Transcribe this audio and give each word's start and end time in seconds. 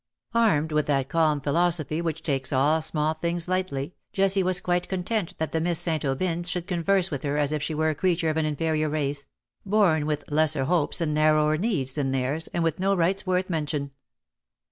''Armed 0.33 0.71
with 0.71 0.87
that 0.87 1.09
calm 1.09 1.39
philosophy 1.39 2.01
which 2.01 2.23
takes 2.23 2.51
all 2.51 2.81
small 2.81 3.13
things 3.13 3.47
lightly, 3.47 3.93
Jessie 4.11 4.41
was 4.41 4.59
quite 4.59 4.89
content 4.89 5.37
that 5.37 5.51
the 5.51 5.61
Miss 5.61 5.77
St. 5.79 6.03
Aubyns 6.03 6.49
should 6.49 6.65
converse 6.65 7.11
with 7.11 7.21
her 7.21 7.37
as 7.37 7.51
if 7.51 7.61
she 7.61 7.75
were 7.75 7.91
a 7.91 7.93
creature 7.93 8.31
of 8.31 8.37
an 8.37 8.45
inferior 8.47 8.89
race— 8.89 9.27
born 9.63 10.07
with 10.07 10.23
lesser 10.31 10.63
hopes 10.65 11.01
and 11.01 11.13
narrower 11.13 11.55
needs 11.55 11.93
than 11.93 12.09
theirs, 12.13 12.47
and 12.51 12.63
with 12.63 12.79
no 12.79 12.95
rights 12.95 13.27
worth 13.27 13.47
mention. 13.47 13.91